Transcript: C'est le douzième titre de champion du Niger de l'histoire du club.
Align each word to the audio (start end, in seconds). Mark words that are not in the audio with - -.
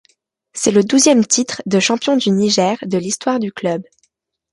C'est 0.53 0.71
le 0.71 0.83
douzième 0.83 1.23
titre 1.23 1.61
de 1.67 1.79
champion 1.79 2.17
du 2.17 2.31
Niger 2.31 2.75
de 2.81 2.97
l'histoire 2.97 3.37
du 3.37 3.51
club. 3.51 3.83